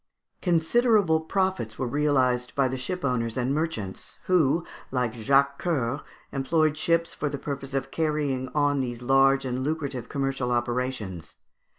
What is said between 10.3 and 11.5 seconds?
operations.